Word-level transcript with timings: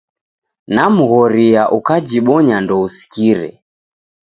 Namghoria 0.75 1.63
ukajibonya 1.77 2.57
ndousikire. 2.63 3.49